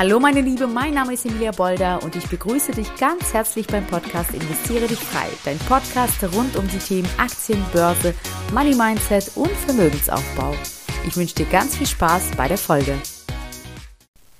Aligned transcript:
Hallo 0.00 0.18
meine 0.18 0.40
Liebe, 0.40 0.66
mein 0.66 0.94
Name 0.94 1.12
ist 1.12 1.26
Emilia 1.26 1.50
Bolder 1.50 2.02
und 2.02 2.16
ich 2.16 2.26
begrüße 2.26 2.72
dich 2.72 2.88
ganz 2.96 3.34
herzlich 3.34 3.66
beim 3.66 3.86
Podcast 3.86 4.32
Investiere 4.32 4.86
dich 4.86 4.98
frei. 4.98 5.28
Dein 5.44 5.58
Podcast 5.58 6.24
rund 6.34 6.56
um 6.56 6.66
die 6.68 6.78
Themen 6.78 7.08
Aktien, 7.18 7.62
Börse, 7.70 8.14
Money 8.54 8.74
Mindset 8.74 9.30
und 9.34 9.50
Vermögensaufbau. 9.50 10.54
Ich 11.06 11.18
wünsche 11.18 11.34
dir 11.34 11.44
ganz 11.44 11.76
viel 11.76 11.86
Spaß 11.86 12.30
bei 12.34 12.48
der 12.48 12.56
Folge. 12.56 12.94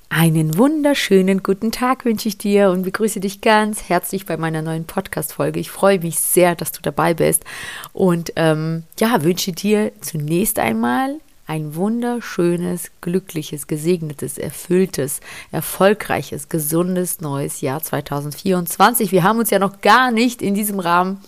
Einen 0.09 0.57
wunderschönen 0.57 1.43
guten 1.43 1.73
Tag 1.73 2.07
wünsche 2.07 2.29
ich 2.29 2.39
dir 2.39 2.71
und 2.71 2.85
begrüße 2.85 3.21
dich 3.21 3.43
ganz 3.43 3.91
herzlich 3.91 4.25
bei 4.25 4.39
meiner 4.39 4.63
neuen 4.63 4.87
Podcast-Folge. 4.87 5.61
Ich 5.61 5.71
freue 5.71 6.01
mich 6.01 6.21
sehr, 6.21 6.55
dass 6.55 6.73
du 6.73 6.81
dabei 6.81 7.13
bist 7.13 7.45
und 7.93 8.33
ähm, 8.37 8.85
ja, 8.99 9.23
wünsche 9.23 9.53
dir 9.53 9.93
zunächst 10.01 10.59
einmal 10.59 11.21
ein 11.51 11.75
wunderschönes, 11.75 12.93
glückliches, 13.01 13.67
gesegnetes, 13.67 14.39
erfülltes, 14.39 15.19
erfolgreiches, 15.51 16.49
gesundes 16.49 17.21
neues 17.21 17.61
Jahr 17.61 17.83
2024. 17.83 19.11
Wir 19.11 19.25
haben 19.25 19.41
uns 19.41 19.51
ja 19.51 19.59
noch 19.59 19.81
gar 19.81 20.13
nicht 20.13 20.43
in 20.43 20.55
diesem 20.55 20.79
Rahmen 20.79 21.21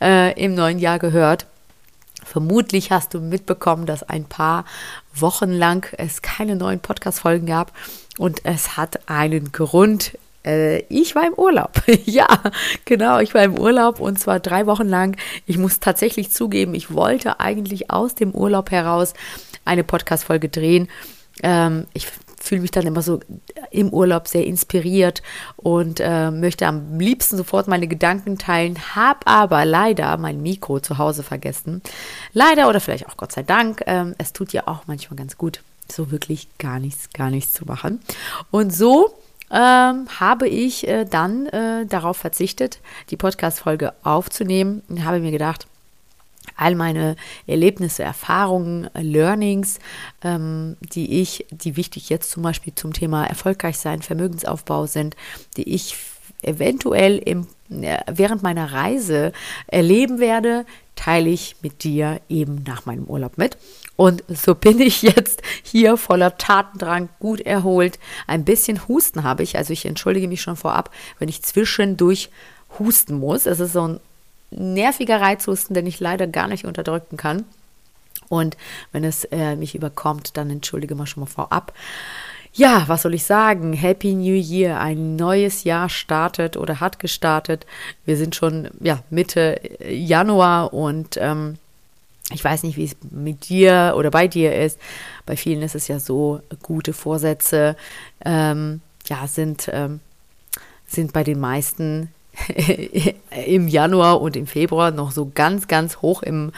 äh, 0.00 0.32
im 0.42 0.56
neuen 0.56 0.80
Jahr 0.80 0.98
gehört. 0.98 1.46
Vermutlich 2.24 2.90
hast 2.90 3.14
du 3.14 3.20
mitbekommen, 3.20 3.86
dass 3.86 4.02
ein 4.02 4.24
paar 4.24 4.64
Wochen 5.14 5.52
lang 5.52 5.86
es 5.96 6.20
keine 6.20 6.56
neuen 6.56 6.80
Podcast-Folgen 6.80 7.46
gab. 7.46 7.72
Und 8.18 8.44
es 8.44 8.76
hat 8.76 9.08
einen 9.08 9.52
Grund. 9.52 10.18
Äh, 10.44 10.80
ich 10.88 11.14
war 11.14 11.24
im 11.28 11.34
Urlaub. 11.34 11.80
ja, 12.06 12.26
genau, 12.86 13.20
ich 13.20 13.34
war 13.34 13.44
im 13.44 13.56
Urlaub 13.56 14.00
und 14.00 14.18
zwar 14.18 14.40
drei 14.40 14.66
Wochen 14.66 14.88
lang. 14.88 15.16
Ich 15.46 15.58
muss 15.58 15.78
tatsächlich 15.78 16.32
zugeben, 16.32 16.74
ich 16.74 16.92
wollte 16.92 17.38
eigentlich 17.38 17.92
aus 17.92 18.16
dem 18.16 18.32
Urlaub 18.32 18.72
heraus 18.72 19.14
eine 19.70 19.84
Podcast-Folge 19.84 20.48
drehen. 20.48 20.88
Ähm, 21.42 21.86
ich 21.94 22.08
fühle 22.40 22.62
mich 22.62 22.70
dann 22.70 22.86
immer 22.86 23.02
so 23.02 23.20
im 23.70 23.90
Urlaub 23.90 24.26
sehr 24.26 24.46
inspiriert 24.46 25.22
und 25.56 26.00
äh, 26.00 26.30
möchte 26.30 26.66
am 26.66 26.98
liebsten 26.98 27.36
sofort 27.36 27.68
meine 27.68 27.86
Gedanken 27.86 28.38
teilen, 28.38 28.76
habe 28.94 29.26
aber 29.26 29.64
leider 29.64 30.16
mein 30.16 30.42
Mikro 30.42 30.80
zu 30.80 30.98
Hause 30.98 31.22
vergessen. 31.22 31.82
Leider 32.32 32.68
oder 32.68 32.80
vielleicht 32.80 33.08
auch 33.08 33.16
Gott 33.16 33.32
sei 33.32 33.42
Dank. 33.42 33.82
Ähm, 33.86 34.14
es 34.18 34.32
tut 34.32 34.52
ja 34.52 34.66
auch 34.66 34.86
manchmal 34.86 35.16
ganz 35.16 35.38
gut 35.38 35.62
so 35.90 36.10
wirklich 36.10 36.48
gar 36.58 36.78
nichts, 36.78 37.10
gar 37.12 37.30
nichts 37.30 37.52
zu 37.52 37.64
machen. 37.64 38.00
Und 38.50 38.72
so 38.74 39.14
ähm, 39.50 40.06
habe 40.18 40.48
ich 40.48 40.86
äh, 40.86 41.04
dann 41.04 41.46
äh, 41.46 41.86
darauf 41.86 42.16
verzichtet, 42.16 42.80
die 43.10 43.16
Podcast-Folge 43.16 43.92
aufzunehmen 44.02 44.82
und 44.88 45.04
habe 45.04 45.20
mir 45.20 45.32
gedacht, 45.32 45.66
all 46.56 46.74
meine 46.74 47.16
Erlebnisse, 47.46 48.02
Erfahrungen, 48.02 48.90
Learnings, 48.94 49.78
ähm, 50.22 50.76
die 50.80 51.20
ich, 51.20 51.46
die 51.50 51.76
wichtig 51.76 52.08
jetzt 52.08 52.30
zum 52.30 52.42
Beispiel 52.42 52.74
zum 52.74 52.92
Thema 52.92 53.26
erfolgreich 53.26 53.78
sein, 53.78 54.02
Vermögensaufbau 54.02 54.86
sind, 54.86 55.16
die 55.56 55.74
ich 55.74 55.96
eventuell 56.42 57.18
im, 57.18 57.46
äh, 57.70 57.98
während 58.10 58.42
meiner 58.42 58.72
Reise 58.72 59.32
erleben 59.66 60.18
werde, 60.18 60.64
teile 60.96 61.30
ich 61.30 61.56
mit 61.62 61.84
dir 61.84 62.20
eben 62.28 62.62
nach 62.66 62.86
meinem 62.86 63.04
Urlaub 63.04 63.38
mit. 63.38 63.56
Und 63.96 64.22
so 64.28 64.54
bin 64.54 64.80
ich 64.80 65.02
jetzt 65.02 65.42
hier 65.62 65.96
voller 65.96 66.36
Tatendrang, 66.36 67.08
gut 67.18 67.40
erholt. 67.40 67.98
Ein 68.26 68.44
bisschen 68.44 68.86
Husten 68.88 69.22
habe 69.22 69.42
ich, 69.42 69.56
also 69.56 69.72
ich 69.72 69.86
entschuldige 69.86 70.28
mich 70.28 70.42
schon 70.42 70.56
vorab, 70.56 70.90
wenn 71.18 71.28
ich 71.28 71.42
zwischendurch 71.42 72.30
husten 72.78 73.18
muss. 73.18 73.46
Es 73.46 73.60
ist 73.60 73.72
so 73.72 73.88
ein 73.88 74.00
nerviger 74.50 75.20
Reizhusten, 75.20 75.74
den 75.74 75.86
ich 75.86 76.00
leider 76.00 76.26
gar 76.26 76.48
nicht 76.48 76.64
unterdrücken 76.64 77.16
kann. 77.16 77.44
Und 78.28 78.56
wenn 78.92 79.04
es 79.04 79.24
äh, 79.24 79.56
mich 79.56 79.74
überkommt, 79.74 80.36
dann 80.36 80.50
entschuldige 80.50 80.94
mal 80.94 81.06
schon 81.06 81.22
mal 81.22 81.26
vorab. 81.26 81.72
Ja, 82.52 82.84
was 82.86 83.02
soll 83.02 83.14
ich 83.14 83.24
sagen? 83.24 83.72
Happy 83.72 84.14
New 84.14 84.34
Year. 84.34 84.80
Ein 84.80 85.16
neues 85.16 85.64
Jahr 85.64 85.88
startet 85.88 86.56
oder 86.56 86.80
hat 86.80 86.98
gestartet. 86.98 87.66
Wir 88.04 88.16
sind 88.16 88.34
schon 88.34 88.68
ja, 88.80 89.02
Mitte 89.10 89.60
Januar 89.88 90.72
und 90.72 91.16
ähm, 91.16 91.58
ich 92.32 92.44
weiß 92.44 92.62
nicht, 92.62 92.76
wie 92.76 92.84
es 92.84 92.96
mit 93.10 93.48
dir 93.48 93.94
oder 93.96 94.10
bei 94.10 94.28
dir 94.28 94.54
ist. 94.54 94.78
Bei 95.26 95.36
vielen 95.36 95.62
ist 95.62 95.74
es 95.74 95.88
ja 95.88 95.98
so, 95.98 96.40
gute 96.62 96.92
Vorsätze 96.92 97.76
ähm, 98.24 98.80
ja, 99.06 99.26
sind, 99.26 99.68
ähm, 99.72 100.00
sind 100.86 101.12
bei 101.12 101.24
den 101.24 101.40
meisten 101.40 102.12
im 103.46 103.68
Januar 103.68 104.20
und 104.20 104.36
im 104.36 104.46
Februar 104.46 104.90
noch 104.90 105.12
so 105.12 105.30
ganz, 105.34 105.68
ganz 105.68 105.98
hoch 105.98 106.22
im, 106.22 106.52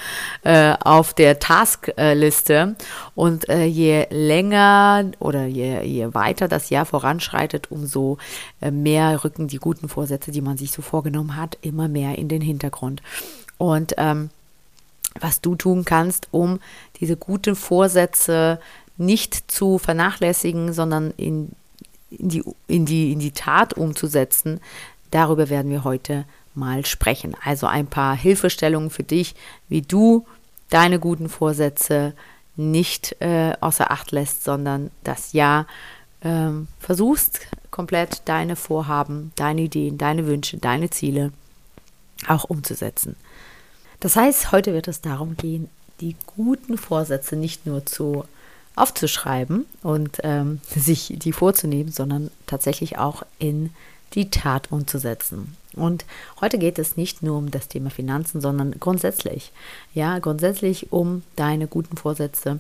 äh, 0.44 0.74
auf 0.80 1.14
der 1.14 1.38
Taskliste. 1.38 2.76
Und 3.14 3.48
äh, 3.48 3.64
je 3.64 4.06
länger 4.10 5.12
oder 5.18 5.46
je, 5.46 5.82
je 5.82 6.14
weiter 6.14 6.48
das 6.48 6.70
Jahr 6.70 6.86
voranschreitet, 6.86 7.70
umso 7.70 8.18
äh, 8.60 8.70
mehr 8.70 9.24
rücken 9.24 9.48
die 9.48 9.58
guten 9.58 9.88
Vorsätze, 9.88 10.30
die 10.30 10.42
man 10.42 10.56
sich 10.56 10.72
so 10.72 10.82
vorgenommen 10.82 11.36
hat, 11.36 11.58
immer 11.62 11.88
mehr 11.88 12.18
in 12.18 12.28
den 12.28 12.42
Hintergrund. 12.42 13.02
Und 13.58 13.94
ähm, 13.96 14.30
was 15.20 15.40
du 15.40 15.54
tun 15.54 15.84
kannst, 15.84 16.28
um 16.30 16.60
diese 17.00 17.16
guten 17.16 17.54
Vorsätze 17.54 18.58
nicht 18.96 19.50
zu 19.50 19.78
vernachlässigen, 19.78 20.72
sondern 20.72 21.12
in, 21.16 21.50
in, 22.10 22.28
die, 22.28 22.44
in, 22.66 22.86
die, 22.86 23.12
in 23.12 23.18
die 23.18 23.32
Tat 23.32 23.74
umzusetzen, 23.74 24.60
Darüber 25.12 25.48
werden 25.48 25.70
wir 25.70 25.84
heute 25.84 26.24
mal 26.54 26.84
sprechen. 26.84 27.36
Also 27.44 27.66
ein 27.66 27.86
paar 27.86 28.16
Hilfestellungen 28.16 28.90
für 28.90 29.04
dich, 29.04 29.34
wie 29.68 29.82
du 29.82 30.26
deine 30.70 30.98
guten 30.98 31.28
Vorsätze 31.28 32.14
nicht 32.56 33.16
äh, 33.20 33.52
außer 33.60 33.90
Acht 33.90 34.10
lässt, 34.10 34.42
sondern 34.42 34.90
das 35.04 35.32
Jahr 35.32 35.66
äh, 36.20 36.50
versuchst, 36.80 37.40
komplett 37.70 38.22
deine 38.24 38.56
Vorhaben, 38.56 39.32
deine 39.36 39.62
Ideen, 39.62 39.98
deine 39.98 40.26
Wünsche, 40.26 40.58
deine 40.58 40.90
Ziele 40.90 41.32
auch 42.26 42.44
umzusetzen. 42.44 43.16
Das 44.00 44.16
heißt, 44.16 44.50
heute 44.50 44.72
wird 44.72 44.88
es 44.88 45.00
darum 45.00 45.36
gehen, 45.36 45.68
die 46.00 46.16
guten 46.26 46.76
Vorsätze 46.76 47.36
nicht 47.36 47.66
nur 47.66 47.86
zu 47.86 48.24
aufzuschreiben 48.74 49.66
und 49.82 50.18
ähm, 50.22 50.60
sich 50.74 51.14
die 51.16 51.32
vorzunehmen, 51.32 51.92
sondern 51.92 52.30
tatsächlich 52.46 52.98
auch 52.98 53.24
in 53.38 53.70
die 54.14 54.30
Tat 54.30 54.70
umzusetzen. 54.70 55.56
Und 55.74 56.04
heute 56.40 56.58
geht 56.58 56.78
es 56.78 56.96
nicht 56.96 57.22
nur 57.22 57.38
um 57.38 57.50
das 57.50 57.68
Thema 57.68 57.90
Finanzen, 57.90 58.40
sondern 58.40 58.72
grundsätzlich, 58.78 59.52
ja, 59.94 60.18
grundsätzlich 60.18 60.92
um 60.92 61.22
deine 61.36 61.66
guten 61.66 61.96
Vorsätze, 61.96 62.58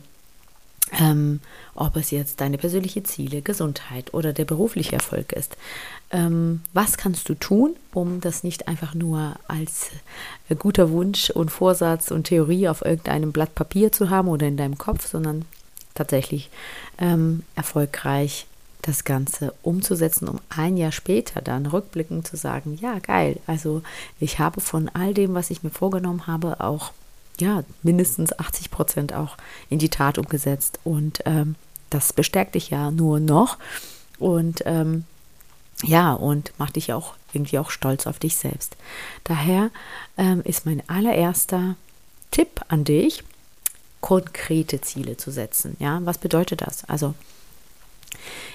ähm, 0.98 1.40
ob 1.74 1.96
es 1.96 2.10
jetzt 2.10 2.40
deine 2.40 2.58
persönliche 2.58 3.02
Ziele, 3.02 3.42
Gesundheit 3.42 4.12
oder 4.14 4.32
der 4.32 4.44
berufliche 4.44 4.94
Erfolg 4.94 5.32
ist. 5.32 5.56
Ähm, 6.10 6.60
was 6.72 6.96
kannst 6.96 7.28
du 7.28 7.34
tun, 7.34 7.76
um 7.94 8.20
das 8.20 8.44
nicht 8.44 8.68
einfach 8.68 8.94
nur 8.94 9.34
als 9.48 9.90
äh, 10.48 10.54
guter 10.54 10.90
Wunsch 10.90 11.30
und 11.30 11.50
Vorsatz 11.50 12.10
und 12.10 12.24
Theorie 12.24 12.68
auf 12.68 12.84
irgendeinem 12.84 13.32
Blatt 13.32 13.54
Papier 13.54 13.92
zu 13.92 14.10
haben 14.10 14.28
oder 14.28 14.46
in 14.46 14.56
deinem 14.56 14.76
Kopf, 14.76 15.06
sondern 15.06 15.44
tatsächlich 15.94 16.50
ähm, 16.98 17.42
erfolgreich 17.54 18.46
das 18.82 19.04
Ganze 19.04 19.54
umzusetzen, 19.62 20.28
um 20.28 20.40
ein 20.48 20.76
Jahr 20.76 20.92
später 20.92 21.40
dann 21.40 21.66
rückblickend 21.66 22.26
zu 22.26 22.36
sagen, 22.36 22.78
ja, 22.80 22.98
geil, 22.98 23.38
also 23.46 23.82
ich 24.18 24.38
habe 24.38 24.60
von 24.60 24.88
all 24.88 25.14
dem, 25.14 25.34
was 25.34 25.50
ich 25.50 25.62
mir 25.62 25.70
vorgenommen 25.70 26.26
habe, 26.26 26.60
auch 26.60 26.92
ja, 27.40 27.64
mindestens 27.82 28.38
80 28.38 28.70
Prozent 28.70 29.12
auch 29.12 29.36
in 29.68 29.78
die 29.78 29.88
Tat 29.88 30.18
umgesetzt. 30.18 30.78
Und 30.84 31.20
ähm, 31.24 31.54
das 31.90 32.12
bestärkt 32.12 32.54
dich 32.54 32.70
ja 32.70 32.90
nur 32.90 33.20
noch. 33.20 33.58
Und 34.18 34.62
ähm, 34.66 35.04
ja, 35.82 36.12
und 36.12 36.52
macht 36.58 36.76
dich 36.76 36.92
auch 36.92 37.14
irgendwie 37.32 37.58
auch 37.58 37.70
stolz 37.70 38.06
auf 38.06 38.18
dich 38.18 38.36
selbst. 38.36 38.76
Daher 39.24 39.70
ähm, 40.16 40.42
ist 40.44 40.66
mein 40.66 40.82
allererster 40.88 41.76
Tipp 42.30 42.60
an 42.68 42.84
dich, 42.84 43.24
konkrete 44.00 44.80
Ziele 44.80 45.16
zu 45.16 45.30
setzen. 45.30 45.76
Ja, 45.80 46.00
was 46.04 46.18
bedeutet 46.18 46.62
das? 46.62 46.84
Also 46.84 47.14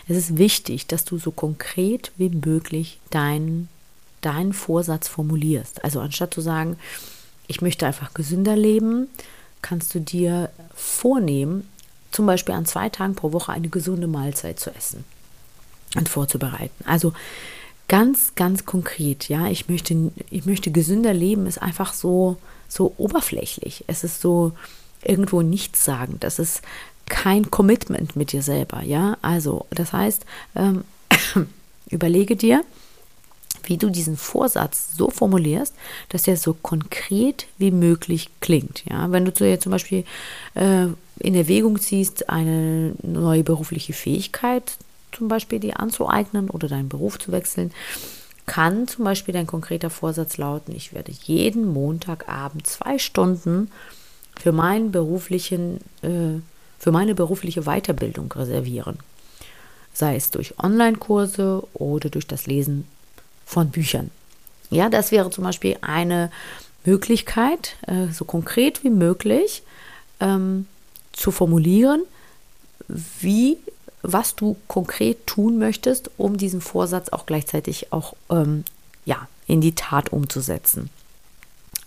es 0.07 0.17
ist 0.17 0.37
wichtig, 0.37 0.87
dass 0.87 1.05
du 1.05 1.17
so 1.17 1.31
konkret 1.31 2.11
wie 2.17 2.29
möglich 2.29 2.99
deinen 3.09 3.69
deinen 4.21 4.53
Vorsatz 4.53 5.07
formulierst. 5.07 5.83
Also 5.83 5.99
anstatt 5.99 6.33
zu 6.33 6.41
sagen, 6.41 6.77
ich 7.47 7.61
möchte 7.61 7.85
einfach 7.85 8.13
gesünder 8.13 8.55
leben, 8.55 9.07
kannst 9.61 9.93
du 9.95 9.99
dir 9.99 10.49
vornehmen, 10.75 11.67
zum 12.11 12.25
Beispiel 12.25 12.55
an 12.55 12.65
zwei 12.65 12.89
Tagen 12.89 13.15
pro 13.15 13.31
Woche 13.31 13.51
eine 13.51 13.69
gesunde 13.69 14.07
Mahlzeit 14.07 14.59
zu 14.59 14.73
essen 14.73 15.03
und 15.95 16.09
vorzubereiten. 16.09 16.83
Also 16.85 17.13
ganz, 17.87 18.33
ganz 18.35 18.65
konkret, 18.65 19.29
ja, 19.29 19.47
ich 19.47 19.69
möchte, 19.69 20.11
ich 20.29 20.45
möchte 20.45 20.71
gesünder 20.71 21.13
leben, 21.13 21.45
ist 21.45 21.61
einfach 21.61 21.93
so, 21.93 22.37
so 22.67 22.93
oberflächlich. 22.97 23.83
Es 23.87 24.03
ist 24.03 24.21
so 24.21 24.53
irgendwo 25.03 25.41
nichts 25.41 25.85
sagen. 25.85 26.17
Das 26.19 26.39
ist 26.39 26.61
kein 27.09 27.49
Commitment 27.51 28.15
mit 28.15 28.31
dir 28.31 28.41
selber, 28.41 28.83
ja. 28.83 29.17
Also, 29.21 29.65
das 29.71 29.93
heißt, 29.93 30.25
ähm, 30.55 30.83
überlege 31.89 32.35
dir, 32.35 32.63
wie 33.63 33.77
du 33.77 33.89
diesen 33.89 34.17
Vorsatz 34.17 34.95
so 34.95 35.09
formulierst, 35.09 35.73
dass 36.09 36.27
er 36.27 36.37
so 36.37 36.53
konkret 36.53 37.47
wie 37.57 37.71
möglich 37.71 38.29
klingt. 38.39 38.83
Ja, 38.89 39.11
wenn 39.11 39.25
du 39.25 39.45
jetzt 39.45 39.63
zum 39.63 39.71
Beispiel 39.71 40.05
äh, 40.55 40.87
in 41.19 41.35
Erwägung 41.35 41.79
ziehst, 41.79 42.29
eine 42.29 42.93
neue 43.01 43.43
berufliche 43.43 43.93
Fähigkeit 43.93 44.77
zum 45.11 45.27
Beispiel 45.27 45.59
dir 45.59 45.79
anzueignen 45.79 46.49
oder 46.49 46.67
deinen 46.67 46.89
Beruf 46.89 47.17
zu 47.19 47.31
wechseln, 47.31 47.71
kann 48.45 48.87
zum 48.87 49.03
Beispiel 49.03 49.33
dein 49.33 49.47
konkreter 49.47 49.89
Vorsatz 49.89 50.37
lauten, 50.37 50.73
ich 50.75 50.93
werde 50.93 51.11
jeden 51.11 51.67
Montagabend 51.67 52.65
zwei 52.65 52.97
Stunden 52.97 53.69
für 54.39 54.51
meinen 54.51 54.91
beruflichen, 54.91 55.79
äh, 56.01 56.39
für 56.79 56.91
meine 56.91 57.15
berufliche 57.15 57.63
Weiterbildung 57.63 58.31
reservieren. 58.31 58.99
Sei 59.93 60.15
es 60.15 60.29
durch 60.29 60.59
Online-Kurse 60.59 61.63
oder 61.73 62.09
durch 62.09 62.27
das 62.27 62.45
Lesen 62.45 62.87
von 63.45 63.69
Büchern. 63.69 64.11
Ja, 64.69 64.89
das 64.89 65.11
wäre 65.11 65.29
zum 65.31 65.43
Beispiel 65.43 65.77
eine 65.81 66.29
Möglichkeit, 66.85 67.75
äh, 67.87 68.07
so 68.11 68.25
konkret 68.25 68.83
wie 68.83 68.89
möglich 68.89 69.63
ähm, 70.19 70.67
zu 71.13 71.31
formulieren, 71.31 72.03
wie 72.87 73.57
was 74.03 74.35
du 74.35 74.55
konkret 74.67 75.25
tun 75.27 75.57
möchtest, 75.57 76.11
um 76.17 76.37
diesen 76.37 76.61
Vorsatz 76.61 77.09
auch 77.09 77.25
gleichzeitig 77.25 77.91
auch 77.91 78.13
ähm, 78.29 78.63
ja, 79.05 79.27
in 79.47 79.59
die 79.59 79.75
Tat 79.75 80.13
umzusetzen. 80.13 80.89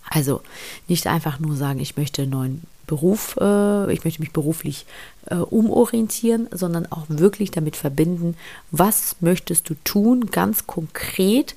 Also 0.09 0.41
nicht 0.87 1.07
einfach 1.07 1.39
nur 1.39 1.55
sagen, 1.55 1.79
ich 1.79 1.97
möchte 1.97 2.23
einen 2.23 2.31
neuen 2.31 2.63
Beruf, 2.91 3.37
äh, 3.39 3.93
ich 3.93 4.03
möchte 4.03 4.19
mich 4.19 4.33
beruflich 4.33 4.85
äh, 5.27 5.35
umorientieren, 5.35 6.49
sondern 6.51 6.91
auch 6.91 7.05
wirklich 7.07 7.49
damit 7.49 7.77
verbinden, 7.77 8.35
was 8.71 9.15
möchtest 9.21 9.69
du 9.69 9.75
tun, 9.85 10.25
ganz 10.25 10.67
konkret 10.67 11.55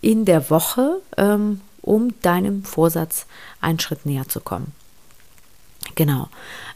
in 0.00 0.24
der 0.24 0.48
Woche, 0.48 1.02
ähm, 1.18 1.60
um 1.82 2.18
deinem 2.22 2.64
Vorsatz 2.64 3.26
einen 3.60 3.78
Schritt 3.78 4.06
näher 4.06 4.26
zu 4.26 4.40
kommen. 4.40 4.72
Genau. 5.96 6.30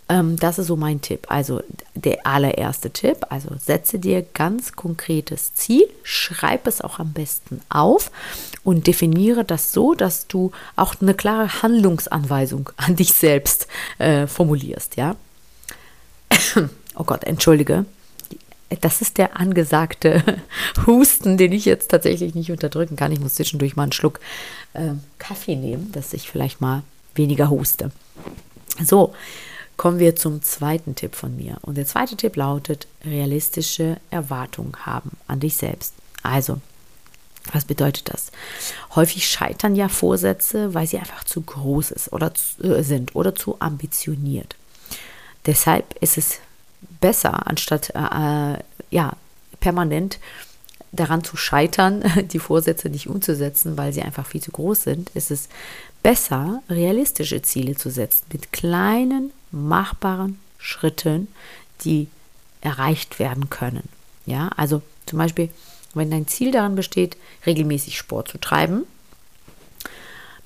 Ähm, 0.09 0.37
das 0.37 0.59
ist 0.59 0.67
so 0.67 0.77
mein 0.77 1.01
Tipp. 1.01 1.27
Also 1.29 1.63
der 1.95 2.27
allererste 2.27 2.91
Tipp. 2.91 3.27
Also 3.31 3.51
setze 3.59 3.99
dir 3.99 4.23
ganz 4.23 4.73
konkretes 4.73 5.55
Ziel, 5.55 5.89
schreib 6.03 6.67
es 6.67 6.81
auch 6.81 6.99
am 6.99 7.13
besten 7.13 7.61
auf 7.69 8.11
und 8.63 8.87
definiere 8.87 9.45
das 9.45 9.73
so, 9.73 9.95
dass 9.95 10.27
du 10.27 10.53
auch 10.77 10.95
eine 11.01 11.15
klare 11.15 11.63
Handlungsanweisung 11.63 12.71
an 12.77 12.97
dich 12.97 13.15
selbst 13.15 13.67
äh, 13.99 14.27
formulierst. 14.27 14.97
Ja. 14.97 15.17
oh 16.97 17.05
Gott, 17.05 17.25
entschuldige. 17.25 17.87
Das 18.81 19.01
ist 19.01 19.19
der 19.19 19.39
angesagte 19.39 20.23
Husten, 20.87 21.37
den 21.37 21.53
ich 21.53 21.65
jetzt 21.65 21.91
tatsächlich 21.91 22.35
nicht 22.35 22.51
unterdrücken 22.51 22.97
kann. 22.97 23.13
Ich 23.13 23.21
muss 23.21 23.35
zwischendurch 23.35 23.77
mal 23.77 23.85
einen 23.85 23.93
Schluck 23.93 24.21
äh, 24.75 24.95
Kaffee 25.19 25.57
nehmen, 25.57 25.93
dass 25.93 26.13
ich 26.13 26.29
vielleicht 26.29 26.61
mal 26.61 26.83
weniger 27.15 27.51
huste. 27.51 27.91
So, 28.85 29.15
kommen 29.77 29.99
wir 29.99 30.17
zum 30.17 30.43
zweiten 30.43 30.95
Tipp 30.95 31.15
von 31.15 31.37
mir. 31.37 31.59
Und 31.63 31.77
der 31.77 31.87
zweite 31.87 32.17
Tipp 32.17 32.37
lautet, 32.37 32.87
realistische 33.05 33.97
Erwartungen 34.11 34.75
haben 34.87 35.13
an 35.27 35.41
dich 35.41 35.57
selbst. 35.57 35.95
Also, 36.23 36.61
was 37.53 37.65
bedeutet 37.65 38.13
das? 38.13 38.33
Häufig 38.95 39.29
scheitern 39.29 39.77
ja 39.77 39.89
Vorsätze, 39.89 40.73
weil 40.75 40.87
sie 40.87 40.99
einfach 40.99 41.25
zu 41.25 41.43
groß 41.43 41.91
ist 41.91 42.13
oder 42.13 42.33
äh, 42.63 42.83
sind 42.83 43.15
oder 43.15 43.35
zu 43.35 43.61
ambitioniert. 43.61 44.57
Deshalb 45.47 45.95
ist 46.03 46.17
es 46.17 46.39
besser, 47.01 47.47
anstatt 47.47 47.91
äh, 47.95 48.55
äh 48.55 48.59
ja, 48.91 49.15
permanent 49.61 50.21
daran 50.95 51.25
zu 51.25 51.37
scheitern, 51.37 52.05
die 52.33 52.39
Vorsätze 52.39 52.89
nicht 52.89 53.09
umzusetzen, 53.09 53.77
weil 53.77 53.93
sie 53.93 54.03
einfach 54.03 54.27
viel 54.27 54.43
zu 54.43 54.51
groß 54.51 54.83
sind, 54.83 55.11
ist 55.11 55.31
es 55.31 55.49
besser, 56.03 56.63
realistische 56.69 57.43
Ziele 57.43 57.75
zu 57.77 57.91
setzen 57.91 58.25
mit 58.33 58.53
kleinen, 58.53 59.33
machbaren 59.51 60.39
Schritten, 60.59 61.29
die 61.83 62.09
erreicht 62.61 63.19
werden 63.19 63.51
können. 63.51 63.89
Ja, 64.27 64.51
also 64.57 64.83
zum 65.07 65.19
Beispiel, 65.19 65.51
wenn 65.95 66.11
dein 66.11 66.27
Ziel 66.27 66.51
darin 66.51 66.75
besteht, 66.75 67.17
regelmäßig 67.47 67.99
Sport 67.99 68.29
zu 68.29 68.39
treiben, 68.39 68.85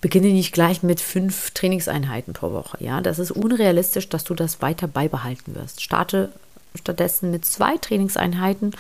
beginne 0.01 0.29
nicht 0.29 0.53
gleich 0.53 0.83
mit 0.83 1.01
fünf 1.01 1.51
Trainingseinheiten 1.53 2.33
pro 2.33 2.53
Woche. 2.53 2.77
Ja, 2.81 3.01
das 3.01 3.19
ist 3.19 3.31
unrealistisch, 3.31 4.09
dass 4.09 4.25
du 4.25 4.35
das 4.35 4.63
weiter 4.63 4.87
beibehalten 4.87 5.55
wirst. 5.55 5.83
Starte 5.83 6.33
stattdessen 6.79 7.31
mit 7.31 7.45
zwei 7.45 7.77
Trainingseinheiten 7.77 8.73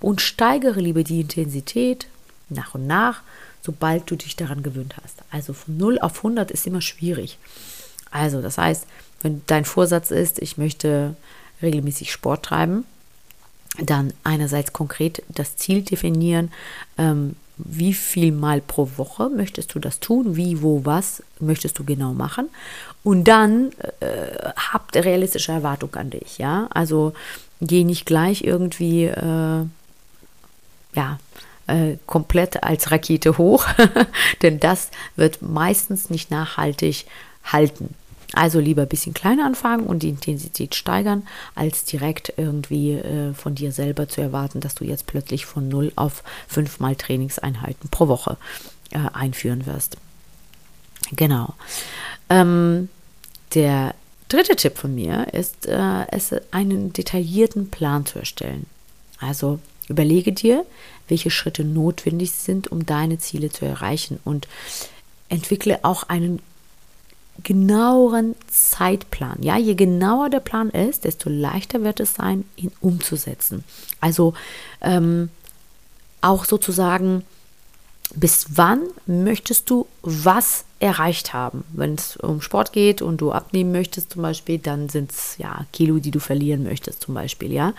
und 0.00 0.20
steigere 0.20 0.80
lieber 0.80 1.04
die 1.04 1.20
Intensität 1.20 2.06
nach 2.48 2.74
und 2.74 2.86
nach, 2.86 3.22
sobald 3.62 4.10
du 4.10 4.16
dich 4.16 4.36
daran 4.36 4.62
gewöhnt 4.62 4.96
hast. 5.02 5.18
Also 5.30 5.52
von 5.52 5.76
0 5.76 5.98
auf 6.00 6.18
100 6.18 6.50
ist 6.50 6.66
immer 6.66 6.80
schwierig. 6.80 7.38
Also 8.10 8.40
das 8.42 8.58
heißt, 8.58 8.86
wenn 9.22 9.42
dein 9.46 9.64
Vorsatz 9.64 10.10
ist, 10.10 10.38
ich 10.40 10.56
möchte 10.56 11.14
regelmäßig 11.62 12.10
Sport 12.10 12.44
treiben, 12.46 12.84
dann 13.78 14.12
einerseits 14.24 14.72
konkret 14.72 15.22
das 15.28 15.56
Ziel 15.56 15.82
definieren, 15.82 16.52
ähm, 16.98 17.36
wie 17.56 17.92
viel 17.92 18.32
Mal 18.32 18.60
pro 18.60 18.88
Woche 18.96 19.28
möchtest 19.28 19.74
du 19.74 19.78
das 19.78 20.00
tun, 20.00 20.36
wie, 20.36 20.62
wo, 20.62 20.84
was 20.84 21.22
möchtest 21.40 21.78
du 21.78 21.84
genau 21.84 22.14
machen 22.14 22.48
und 23.04 23.24
dann 23.24 23.72
äh, 24.00 24.52
habt 24.56 24.96
realistische 24.96 25.52
Erwartung 25.52 25.94
an 25.94 26.10
dich, 26.10 26.38
ja, 26.38 26.68
also 26.70 27.12
geh 27.60 27.84
nicht 27.84 28.06
gleich 28.06 28.44
irgendwie, 28.44 29.04
äh, 29.04 29.64
ja, 30.94 31.18
äh, 31.66 31.96
komplett 32.06 32.62
als 32.64 32.90
Rakete 32.90 33.38
hoch, 33.38 33.66
denn 34.42 34.58
das 34.58 34.90
wird 35.16 35.42
meistens 35.42 36.10
nicht 36.10 36.30
nachhaltig 36.30 37.06
halten. 37.44 37.94
Also 38.32 38.60
lieber 38.60 38.82
ein 38.82 38.88
bisschen 38.88 39.14
kleiner 39.14 39.44
anfangen 39.44 39.86
und 39.86 40.02
die 40.02 40.08
Intensität 40.08 40.74
steigern, 40.74 41.26
als 41.54 41.84
direkt 41.84 42.32
irgendwie 42.36 42.92
äh, 42.92 43.34
von 43.34 43.54
dir 43.54 43.72
selber 43.72 44.08
zu 44.08 44.20
erwarten, 44.20 44.60
dass 44.60 44.76
du 44.76 44.84
jetzt 44.84 45.06
plötzlich 45.06 45.46
von 45.46 45.68
0 45.68 45.92
auf 45.96 46.22
5 46.48 46.78
mal 46.78 46.94
Trainingseinheiten 46.94 47.90
pro 47.90 48.08
Woche 48.08 48.36
äh, 48.92 48.98
einführen 49.12 49.66
wirst. 49.66 49.96
Genau. 51.12 51.54
Ähm, 52.28 52.88
der 53.54 53.94
dritte 54.28 54.54
Tipp 54.54 54.78
von 54.78 54.94
mir 54.94 55.32
ist, 55.34 55.66
äh, 55.66 56.06
es 56.10 56.32
einen 56.52 56.92
detaillierten 56.92 57.70
Plan 57.70 58.06
zu 58.06 58.20
erstellen. 58.20 58.66
Also 59.18 59.58
überlege 59.88 60.32
dir, 60.32 60.64
welche 61.08 61.30
Schritte 61.30 61.64
notwendig 61.64 62.30
sind, 62.30 62.68
um 62.68 62.86
deine 62.86 63.18
Ziele 63.18 63.50
zu 63.50 63.64
erreichen 63.64 64.20
und 64.24 64.46
entwickle 65.28 65.80
auch 65.82 66.04
einen 66.04 66.40
genaueren 67.42 68.34
Zeitplan. 68.48 69.38
Ja, 69.42 69.56
je 69.56 69.74
genauer 69.74 70.30
der 70.30 70.40
Plan 70.40 70.70
ist, 70.70 71.04
desto 71.04 71.30
leichter 71.30 71.82
wird 71.82 72.00
es 72.00 72.14
sein, 72.14 72.44
ihn 72.56 72.72
umzusetzen. 72.80 73.64
Also 74.00 74.34
ähm, 74.80 75.28
auch 76.20 76.44
sozusagen, 76.44 77.24
bis 78.14 78.46
wann 78.54 78.80
möchtest 79.06 79.70
du 79.70 79.86
was 80.02 80.64
erreicht 80.80 81.32
haben? 81.32 81.64
Wenn 81.72 81.94
es 81.94 82.16
um 82.16 82.40
Sport 82.40 82.72
geht 82.72 83.02
und 83.02 83.20
du 83.20 83.32
abnehmen 83.32 83.72
möchtest 83.72 84.10
zum 84.10 84.22
Beispiel, 84.22 84.58
dann 84.58 84.88
sind 84.88 85.12
es 85.12 85.36
ja 85.38 85.66
Kilo, 85.72 85.98
die 85.98 86.10
du 86.10 86.18
verlieren 86.18 86.64
möchtest 86.64 87.02
zum 87.02 87.14
Beispiel. 87.14 87.52
Ja, 87.52 87.74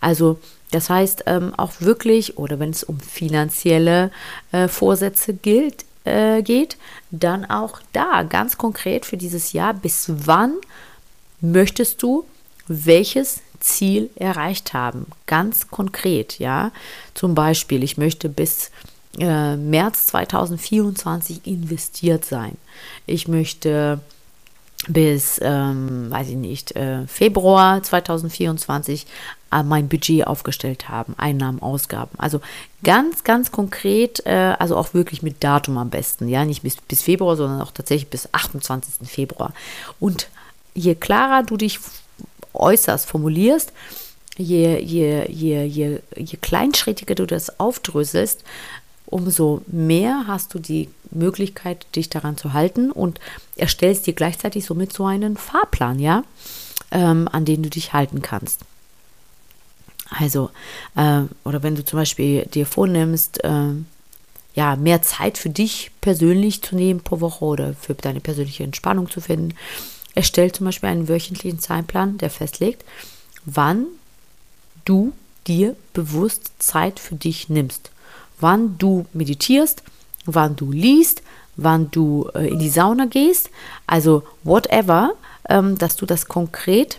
also 0.00 0.38
das 0.70 0.88
heißt 0.88 1.24
ähm, 1.26 1.52
auch 1.56 1.72
wirklich, 1.80 2.38
oder 2.38 2.58
wenn 2.58 2.70
es 2.70 2.82
um 2.84 2.98
finanzielle 2.98 4.10
äh, 4.52 4.68
Vorsätze 4.68 5.34
gilt, 5.34 5.84
äh, 6.04 6.42
geht, 6.42 6.76
dann 7.10 7.44
auch 7.44 7.80
da 7.92 8.22
ganz 8.22 8.58
konkret 8.58 9.06
für 9.06 9.16
dieses 9.16 9.52
Jahr, 9.52 9.74
bis 9.74 10.06
wann 10.08 10.54
möchtest 11.40 12.02
du 12.02 12.24
welches 12.66 13.40
Ziel 13.60 14.10
erreicht 14.16 14.72
haben? 14.72 15.06
Ganz 15.26 15.68
konkret, 15.68 16.38
ja. 16.38 16.72
Zum 17.14 17.34
Beispiel, 17.34 17.82
ich 17.82 17.96
möchte 17.96 18.28
bis 18.28 18.70
äh, 19.18 19.56
März 19.56 20.06
2024 20.06 21.46
investiert 21.46 22.24
sein. 22.24 22.56
Ich 23.06 23.28
möchte 23.28 24.00
bis, 24.88 25.40
ähm, 25.42 26.10
weiß 26.10 26.28
ich 26.28 26.36
nicht, 26.36 26.76
äh, 26.76 27.06
Februar 27.06 27.82
2024 27.82 29.02
äh, 29.04 29.06
mein 29.62 29.88
Budget 29.88 30.26
aufgestellt 30.26 30.88
haben, 30.88 31.14
Einnahmen, 31.16 31.62
Ausgaben. 31.62 32.18
Also 32.18 32.40
ganz, 32.82 33.24
ganz 33.24 33.52
konkret, 33.52 34.24
äh, 34.26 34.54
also 34.58 34.76
auch 34.76 34.94
wirklich 34.94 35.22
mit 35.22 35.44
Datum 35.44 35.78
am 35.78 35.90
besten, 35.90 36.28
ja, 36.28 36.44
nicht 36.44 36.62
bis, 36.62 36.76
bis 36.76 37.02
Februar, 37.02 37.36
sondern 37.36 37.60
auch 37.60 37.70
tatsächlich 37.72 38.08
bis 38.08 38.28
28. 38.32 39.08
Februar. 39.08 39.52
Und 40.00 40.28
je 40.74 40.94
klarer 40.94 41.42
du 41.42 41.56
dich 41.56 41.78
äußerst 42.52 43.06
formulierst, 43.06 43.72
je, 44.36 44.80
je, 44.80 45.26
je, 45.30 45.64
je, 45.64 46.00
je 46.16 46.36
kleinschrittiger 46.40 47.14
du 47.14 47.26
das 47.26 47.60
aufdröselst, 47.60 48.42
umso 49.06 49.62
mehr 49.66 50.24
hast 50.26 50.54
du 50.54 50.58
die 50.58 50.88
Möglichkeit, 51.10 51.86
dich 51.94 52.10
daran 52.10 52.36
zu 52.36 52.52
halten 52.52 52.90
und 52.90 53.20
erstellst 53.56 54.06
dir 54.06 54.14
gleichzeitig 54.14 54.64
somit 54.64 54.92
so 54.92 55.04
einen 55.04 55.36
Fahrplan, 55.36 55.98
ja, 55.98 56.24
ähm, 56.90 57.28
an 57.30 57.44
den 57.44 57.62
du 57.62 57.70
dich 57.70 57.92
halten 57.92 58.22
kannst. 58.22 58.60
Also, 60.10 60.50
äh, 60.96 61.22
oder 61.44 61.62
wenn 61.62 61.74
du 61.74 61.84
zum 61.84 61.98
Beispiel 61.98 62.46
dir 62.46 62.66
vornimmst, 62.66 63.42
äh, 63.42 63.70
ja, 64.54 64.76
mehr 64.76 65.02
Zeit 65.02 65.36
für 65.36 65.50
dich 65.50 65.90
persönlich 66.00 66.62
zu 66.62 66.76
nehmen 66.76 67.00
pro 67.00 67.20
Woche 67.20 67.44
oder 67.44 67.74
für 67.74 67.94
deine 67.94 68.20
persönliche 68.20 68.62
Entspannung 68.62 69.10
zu 69.10 69.20
finden, 69.20 69.54
erstell 70.14 70.52
zum 70.52 70.66
Beispiel 70.66 70.88
einen 70.88 71.08
wöchentlichen 71.08 71.58
Zeitplan, 71.58 72.18
der 72.18 72.30
festlegt, 72.30 72.84
wann 73.44 73.86
du 74.84 75.12
dir 75.46 75.76
bewusst 75.92 76.52
Zeit 76.58 77.00
für 77.00 77.16
dich 77.16 77.48
nimmst. 77.48 77.90
Wann 78.38 78.78
du 78.78 79.06
meditierst, 79.12 79.82
wann 80.24 80.56
du 80.56 80.70
liest, 80.72 81.22
wann 81.56 81.90
du 81.90 82.30
äh, 82.34 82.48
in 82.48 82.58
die 82.58 82.70
Sauna 82.70 83.06
gehst, 83.06 83.50
also 83.86 84.22
whatever, 84.42 85.12
ähm, 85.48 85.78
dass 85.78 85.96
du 85.96 86.06
das 86.06 86.26
konkret, 86.26 86.98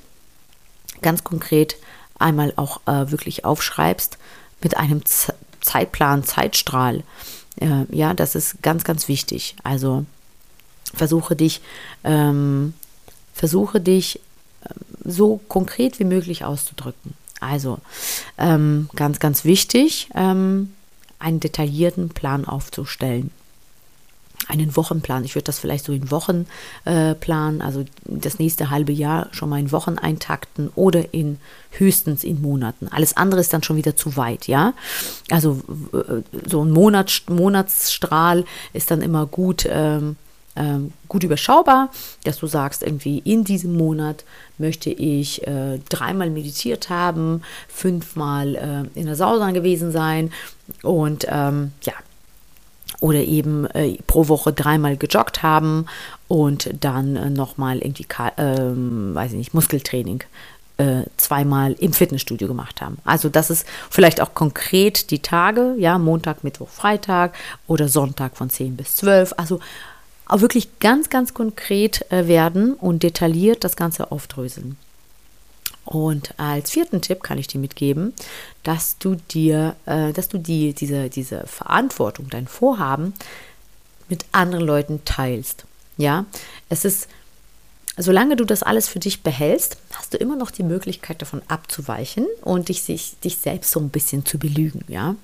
ganz 1.01 1.23
konkret 1.23 1.77
einmal 2.19 2.53
auch 2.55 2.81
äh, 2.85 3.11
wirklich 3.11 3.45
aufschreibst 3.45 4.17
mit 4.61 4.77
einem 4.77 5.05
Z 5.05 5.35
Zeitplan, 5.61 6.23
Zeitstrahl. 6.23 7.01
Äh, 7.59 7.85
ja, 7.89 8.13
das 8.13 8.35
ist 8.35 8.61
ganz, 8.61 8.83
ganz 8.83 9.07
wichtig. 9.07 9.55
Also 9.63 10.05
versuche 10.93 11.35
dich, 11.35 11.61
ähm, 12.03 12.75
versuche 13.33 13.81
dich 13.81 14.19
ähm, 14.63 15.11
so 15.11 15.39
konkret 15.47 15.97
wie 15.97 16.03
möglich 16.03 16.45
auszudrücken. 16.45 17.15
Also 17.39 17.79
ähm, 18.37 18.89
ganz, 18.95 19.17
ganz 19.17 19.43
wichtig, 19.43 20.09
ähm, 20.13 20.73
einen 21.17 21.39
detaillierten 21.39 22.09
Plan 22.09 22.45
aufzustellen 22.45 23.31
einen 24.47 24.75
Wochenplan. 24.75 25.23
Ich 25.23 25.35
würde 25.35 25.45
das 25.45 25.59
vielleicht 25.59 25.85
so 25.85 25.93
in 25.93 26.11
Wochen 26.11 26.45
äh, 26.85 27.15
planen, 27.15 27.61
also 27.61 27.85
das 28.03 28.39
nächste 28.39 28.69
halbe 28.69 28.91
Jahr 28.91 29.27
schon 29.31 29.49
mal 29.49 29.59
in 29.59 29.71
Wochen 29.71 29.97
eintakten 29.97 30.69
oder 30.75 31.13
in 31.13 31.39
höchstens 31.71 32.23
in 32.23 32.41
Monaten. 32.41 32.87
Alles 32.89 33.17
andere 33.17 33.41
ist 33.41 33.53
dann 33.53 33.63
schon 33.63 33.77
wieder 33.77 33.95
zu 33.95 34.17
weit, 34.17 34.47
ja. 34.47 34.73
Also 35.29 35.61
äh, 35.93 36.21
so 36.47 36.63
ein 36.63 36.71
Monat, 36.71 37.23
Monatsstrahl 37.27 38.45
ist 38.73 38.91
dann 38.91 39.01
immer 39.01 39.25
gut. 39.25 39.67
Ähm, 39.69 40.15
ähm, 40.57 40.93
gut 41.09 41.23
überschaubar, 41.23 41.89
dass 42.23 42.37
du 42.37 42.47
sagst, 42.47 42.81
irgendwie 42.81 43.19
in 43.19 43.43
diesem 43.43 43.75
Monat 43.75 44.23
möchte 44.57 44.89
ich 44.89 45.45
äh, 45.45 45.79
dreimal 45.89 46.29
meditiert 46.29 46.89
haben, 46.89 47.41
fünfmal 47.67 48.55
äh, 48.55 48.99
in 48.99 49.05
der 49.05 49.17
Sauna 49.17 49.51
gewesen 49.51 49.91
sein 49.91 50.31
und 50.81 51.25
ähm, 51.29 51.73
ja, 51.81 51.93
oder 52.99 53.19
eben 53.19 53.65
äh, 53.67 53.97
pro 54.07 54.27
Woche 54.27 54.53
dreimal 54.53 54.97
gejoggt 54.97 55.43
haben 55.43 55.85
und 56.27 56.69
dann 56.79 57.15
äh, 57.15 57.29
nochmal 57.29 57.79
irgendwie, 57.79 58.07
ähm, 58.37 59.13
weiß 59.13 59.31
ich 59.31 59.37
nicht, 59.37 59.53
Muskeltraining 59.53 60.23
äh, 60.77 61.03
zweimal 61.17 61.73
im 61.73 61.93
Fitnessstudio 61.93 62.47
gemacht 62.47 62.81
haben. 62.81 62.97
Also 63.05 63.29
das 63.29 63.49
ist 63.49 63.65
vielleicht 63.89 64.21
auch 64.21 64.33
konkret 64.33 65.11
die 65.11 65.19
Tage, 65.19 65.75
ja, 65.77 65.97
Montag, 65.97 66.43
Mittwoch, 66.43 66.69
Freitag 66.69 67.33
oder 67.67 67.87
Sonntag 67.87 68.35
von 68.37 68.49
10 68.49 68.75
bis 68.75 68.95
12. 68.97 69.33
Also 69.37 69.59
auch 70.27 70.41
wirklich 70.41 70.79
ganz, 70.79 71.09
ganz 71.09 71.33
konkret 71.33 72.11
äh, 72.11 72.27
werden 72.27 72.73
und 72.73 73.03
detailliert 73.03 73.63
das 73.63 73.75
Ganze 73.75 74.11
aufdröseln. 74.11 74.77
Und 75.85 76.33
als 76.37 76.71
vierten 76.71 77.01
Tipp 77.01 77.21
kann 77.21 77.37
ich 77.37 77.47
dir 77.47 77.59
mitgeben, 77.59 78.13
dass 78.63 78.97
du 78.97 79.15
dir, 79.15 79.75
äh, 79.85 80.11
dass 80.13 80.27
du 80.27 80.39
die, 80.39 80.73
diese, 80.73 81.09
diese 81.09 81.45
Verantwortung, 81.45 82.29
dein 82.29 82.47
Vorhaben 82.47 83.13
mit 84.09 84.25
anderen 84.31 84.65
Leuten 84.65 85.01
teilst. 85.05 85.65
Ja, 85.97 86.25
es 86.69 86.85
ist, 86.85 87.07
solange 87.97 88.35
du 88.35 88.45
das 88.45 88.63
alles 88.63 88.87
für 88.87 88.99
dich 88.99 89.21
behältst, 89.21 89.77
hast 89.93 90.13
du 90.13 90.17
immer 90.17 90.35
noch 90.35 90.51
die 90.51 90.63
Möglichkeit 90.63 91.21
davon 91.21 91.41
abzuweichen 91.47 92.25
und 92.41 92.69
dich, 92.69 92.81
sich, 92.81 93.17
dich 93.23 93.37
selbst 93.37 93.71
so 93.71 93.79
ein 93.79 93.89
bisschen 93.89 94.25
zu 94.25 94.39
belügen. 94.39 94.83
Ja, 94.87 95.15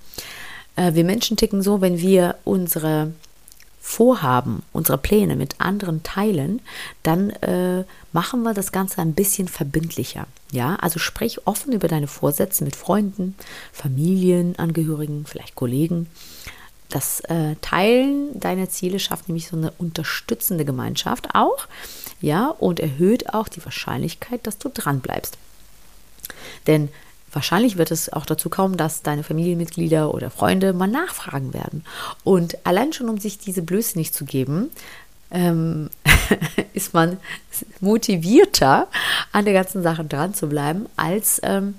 äh, 0.76 0.94
wir 0.94 1.04
Menschen 1.04 1.38
ticken 1.38 1.62
so, 1.62 1.82
wenn 1.82 2.00
wir 2.00 2.36
unsere 2.44 3.12
Vorhaben, 3.84 4.62
unsere 4.74 5.00
Pläne 5.00 5.36
mit 5.36 5.60
anderen 5.60 6.04
teilen, 6.04 6.62
dann 7.02 7.32
äh, 7.32 7.84
machen 8.14 8.44
wir 8.44 8.54
das 8.54 8.72
Ganze 8.72 9.02
ein 9.02 9.14
bisschen 9.14 9.48
verbindlicher. 9.48 10.28
Ja, 10.52 10.76
also 10.76 11.00
sprich 11.00 11.48
offen 11.48 11.74
über 11.74 11.88
deine 11.88 12.08
Vorsätze 12.08 12.64
mit 12.64 12.76
Freunden, 12.76 13.36
Familienangehörigen, 13.74 15.26
vielleicht 15.26 15.56
Kollegen. 15.56 16.08
Das 16.90 17.22
äh, 17.22 17.56
Teilen 17.62 18.40
deiner 18.40 18.70
Ziele 18.70 19.00
schafft 19.00 19.28
nämlich 19.28 19.48
so 19.48 19.58
eine 19.58 19.72
unterstützende 19.80 20.64
Gemeinschaft 20.64 21.30
auch, 21.34 21.68
ja, 22.22 22.50
und 22.50 22.80
erhöht 22.80 23.34
auch 23.34 23.48
die 23.48 23.66
Wahrscheinlichkeit, 23.66 24.46
dass 24.46 24.60
du 24.60 24.70
dran 24.70 25.00
bleibst. 25.00 25.38
Denn 26.68 26.90
Wahrscheinlich 27.34 27.78
wird 27.78 27.92
es 27.92 28.12
auch 28.12 28.26
dazu 28.26 28.50
kommen, 28.50 28.78
dass 28.78 29.04
deine 29.04 29.24
Familienmitglieder 29.24 30.14
oder 30.14 30.30
Freunde 30.30 30.74
mal 30.74 30.88
nachfragen 30.88 31.54
werden. 31.54 31.84
Und 32.24 32.58
allein 32.66 32.94
schon, 32.94 33.10
um 33.10 33.18
sich 33.18 33.38
diese 33.38 33.62
Blöße 33.62 33.98
nicht 33.98 34.14
zu 34.14 34.26
geben, 34.26 34.70
ähm, 35.32 35.90
ist 36.74 36.94
man 36.94 37.18
motivierter, 37.80 38.88
an 39.32 39.46
der 39.46 39.54
ganzen 39.54 39.82
Sache 39.82 40.04
dran 40.04 40.34
zu 40.34 40.48
bleiben, 40.48 40.88
als 40.98 41.40
ähm, 41.44 41.76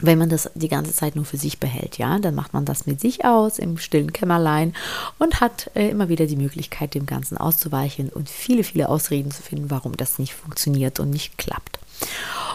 wenn 0.00 0.18
man 0.18 0.28
das 0.28 0.50
die 0.54 0.68
ganze 0.68 0.92
Zeit 0.92 1.16
nur 1.16 1.24
für 1.24 1.38
sich 1.38 1.58
behält, 1.58 1.96
ja, 1.96 2.18
dann 2.18 2.34
macht 2.34 2.52
man 2.52 2.66
das 2.66 2.86
mit 2.86 3.00
sich 3.00 3.24
aus 3.24 3.58
im 3.58 3.78
stillen 3.78 4.12
Kämmerlein 4.12 4.74
und 5.18 5.40
hat 5.40 5.70
äh, 5.74 5.88
immer 5.88 6.08
wieder 6.08 6.26
die 6.26 6.36
Möglichkeit, 6.36 6.94
dem 6.94 7.06
Ganzen 7.06 7.38
auszuweichen 7.38 8.10
und 8.10 8.28
viele, 8.28 8.62
viele 8.62 8.88
Ausreden 8.88 9.30
zu 9.30 9.42
finden, 9.42 9.70
warum 9.70 9.96
das 9.96 10.18
nicht 10.18 10.34
funktioniert 10.34 11.00
und 11.00 11.10
nicht 11.10 11.38
klappt. 11.38 11.78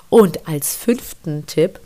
Und 0.10 0.48
als 0.48 0.75
fünften 0.75 1.46
Tipp 1.48 1.79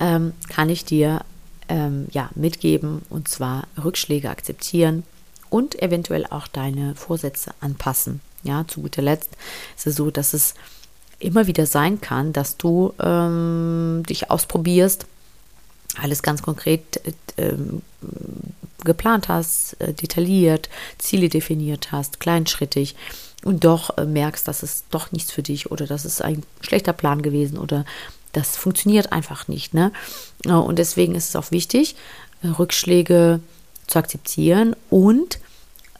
ähm, 0.00 0.32
kann 0.48 0.68
ich 0.68 0.84
dir 0.84 1.24
ähm, 1.68 2.06
ja, 2.10 2.30
mitgeben 2.34 3.02
und 3.10 3.28
zwar 3.28 3.66
Rückschläge 3.82 4.30
akzeptieren 4.30 5.04
und 5.50 5.80
eventuell 5.82 6.26
auch 6.26 6.46
deine 6.46 6.94
Vorsätze 6.94 7.52
anpassen. 7.60 8.20
Ja, 8.44 8.66
zu 8.66 8.82
guter 8.82 9.02
Letzt 9.02 9.30
ist 9.76 9.86
es 9.86 9.96
so, 9.96 10.10
dass 10.10 10.34
es 10.34 10.54
immer 11.18 11.46
wieder 11.46 11.66
sein 11.66 12.00
kann, 12.00 12.32
dass 12.32 12.56
du 12.56 12.92
ähm, 13.00 14.02
dich 14.08 14.30
ausprobierst, 14.30 15.06
alles 16.00 16.22
ganz 16.22 16.42
konkret 16.42 17.00
äh, 17.36 17.54
geplant 18.84 19.28
hast, 19.28 19.80
äh, 19.80 19.92
detailliert, 19.92 20.68
Ziele 20.98 21.28
definiert 21.28 21.90
hast, 21.90 22.20
kleinschrittig 22.20 22.94
und 23.44 23.64
doch 23.64 23.96
äh, 23.98 24.04
merkst, 24.04 24.46
dass 24.46 24.62
es 24.62 24.84
doch 24.90 25.10
nichts 25.10 25.32
für 25.32 25.42
dich 25.42 25.70
oder 25.70 25.86
dass 25.86 26.04
es 26.04 26.20
ein 26.20 26.44
schlechter 26.60 26.92
Plan 26.92 27.22
gewesen 27.22 27.58
oder 27.58 27.84
das 28.32 28.56
funktioniert 28.56 29.12
einfach 29.12 29.48
nicht. 29.48 29.74
Ne? 29.74 29.92
Und 30.44 30.78
deswegen 30.78 31.14
ist 31.14 31.30
es 31.30 31.36
auch 31.36 31.50
wichtig, 31.50 31.96
Rückschläge 32.42 33.40
zu 33.86 33.98
akzeptieren 33.98 34.76
und 34.90 35.40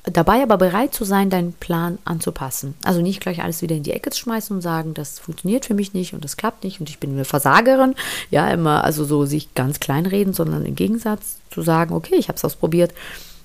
dabei 0.04 0.42
aber 0.42 0.56
bereit 0.56 0.94
zu 0.94 1.04
sein, 1.04 1.30
deinen 1.30 1.52
Plan 1.52 1.98
anzupassen. 2.04 2.74
Also 2.82 3.02
nicht 3.02 3.20
gleich 3.20 3.42
alles 3.42 3.62
wieder 3.62 3.76
in 3.76 3.82
die 3.82 3.92
Ecke 3.92 4.10
zu 4.10 4.20
schmeißen 4.20 4.56
und 4.56 4.62
sagen, 4.62 4.94
das 4.94 5.18
funktioniert 5.18 5.66
für 5.66 5.74
mich 5.74 5.94
nicht 5.94 6.14
und 6.14 6.24
das 6.24 6.36
klappt 6.36 6.64
nicht 6.64 6.80
und 6.80 6.88
ich 6.88 6.98
bin 6.98 7.12
eine 7.12 7.24
Versagerin. 7.24 7.94
Ja, 8.30 8.48
immer, 8.50 8.84
also 8.84 9.04
so 9.04 9.26
sich 9.26 9.54
ganz 9.54 9.80
klein 9.80 10.06
reden, 10.06 10.32
sondern 10.32 10.64
im 10.64 10.74
Gegensatz 10.74 11.38
zu 11.50 11.62
sagen, 11.62 11.94
okay, 11.94 12.16
ich 12.16 12.28
habe 12.28 12.36
es 12.36 12.44
ausprobiert 12.44 12.94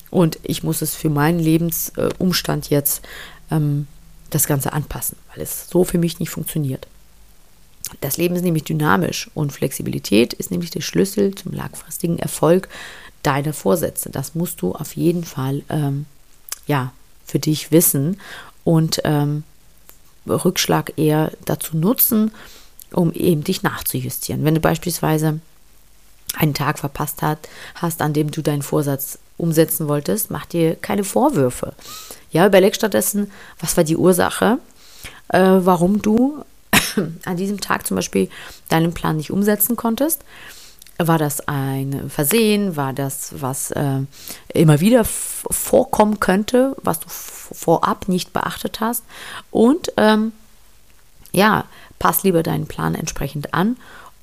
und 0.09 0.39
ich 0.43 0.63
muss 0.63 0.81
es 0.81 0.95
für 0.95 1.09
meinen 1.09 1.39
Lebensumstand 1.39 2.69
jetzt 2.69 3.01
ähm, 3.51 3.87
das 4.29 4.47
Ganze 4.47 4.73
anpassen, 4.73 5.17
weil 5.33 5.43
es 5.43 5.69
so 5.69 5.83
für 5.83 5.97
mich 5.97 6.19
nicht 6.19 6.29
funktioniert. 6.29 6.87
Das 8.01 8.17
Leben 8.17 8.35
ist 8.35 8.43
nämlich 8.43 8.63
dynamisch 8.63 9.29
und 9.33 9.51
Flexibilität 9.51 10.33
ist 10.33 10.51
nämlich 10.51 10.71
der 10.71 10.81
Schlüssel 10.81 11.35
zum 11.35 11.51
langfristigen 11.51 12.19
Erfolg 12.19 12.69
deiner 13.23 13.53
Vorsätze. 13.53 14.09
Das 14.09 14.35
musst 14.35 14.61
du 14.61 14.73
auf 14.73 14.95
jeden 14.95 15.23
Fall 15.23 15.63
ähm, 15.69 16.05
ja 16.67 16.91
für 17.25 17.39
dich 17.39 17.71
wissen 17.71 18.19
und 18.63 19.01
ähm, 19.03 19.43
Rückschlag 20.27 20.93
eher 20.97 21.31
dazu 21.45 21.77
nutzen, 21.77 22.31
um 22.91 23.11
eben 23.13 23.43
dich 23.43 23.63
nachzujustieren. 23.63 24.45
Wenn 24.45 24.55
du 24.55 24.61
beispielsweise 24.61 25.39
einen 26.35 26.53
Tag 26.53 26.79
verpasst 26.79 27.21
hat, 27.21 27.49
hast, 27.75 28.01
an 28.01 28.13
dem 28.13 28.31
du 28.31 28.41
deinen 28.41 28.61
Vorsatz 28.61 29.19
umsetzen 29.37 29.87
wolltest, 29.87 30.31
mach 30.31 30.45
dir 30.45 30.75
keine 30.75 31.03
Vorwürfe. 31.03 31.73
Ja, 32.31 32.47
überleg 32.47 32.75
stattdessen, 32.75 33.31
was 33.59 33.75
war 33.77 33.83
die 33.83 33.97
Ursache, 33.97 34.57
äh, 35.29 35.39
warum 35.39 36.01
du 36.01 36.43
an 37.25 37.37
diesem 37.37 37.59
Tag 37.59 37.87
zum 37.87 37.95
Beispiel 37.95 38.29
deinen 38.69 38.93
Plan 38.93 39.17
nicht 39.17 39.31
umsetzen 39.31 39.75
konntest. 39.75 40.23
War 40.99 41.17
das 41.17 41.47
ein 41.47 42.09
Versehen? 42.09 42.75
War 42.75 42.93
das, 42.93 43.33
was 43.41 43.71
äh, 43.71 44.01
immer 44.53 44.79
wieder 44.79 45.03
vorkommen 45.05 46.19
könnte, 46.19 46.75
was 46.83 46.99
du 46.99 47.07
vorab 47.09 48.07
nicht 48.07 48.31
beachtet 48.31 48.79
hast? 48.79 49.03
Und 49.49 49.91
ähm, 49.97 50.33
ja, 51.31 51.65
pass 51.97 52.23
lieber 52.23 52.43
deinen 52.43 52.67
Plan 52.67 52.95
entsprechend 52.95 53.53
an, 53.53 53.77